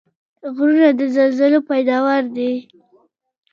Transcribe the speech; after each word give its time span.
غرونه 0.55 0.89
د 0.99 1.01
زلزلو 1.15 1.59
پیداوار 1.69 2.23
دي. 2.35 2.51